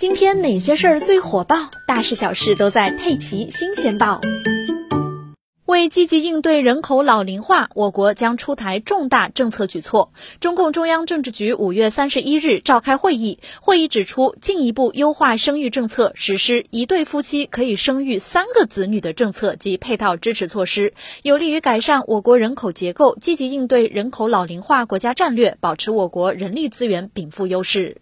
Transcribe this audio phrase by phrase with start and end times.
[0.00, 1.70] 今天哪些事儿最火爆？
[1.86, 4.18] 大事小事都在佩奇新鲜报。
[5.66, 10.10] 为积极应对人口老龄化我国将出台重大政策举措。
[10.40, 27.98] 中共中央政治局五月三十一日召开会议会议指出进一步优化生育政策实施一对夫妻可以生育三个子女的政策及配套支持措施有利于改善我国人口结构积极应对人口老龄化国家战略保持我国人力资源禀赋优势。